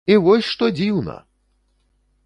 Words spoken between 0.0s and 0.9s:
І вось што